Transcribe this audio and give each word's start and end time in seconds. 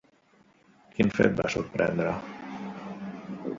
Quin 0.95 1.11
fet 1.19 1.37
va 1.41 1.53
sorprendre? 1.57 2.17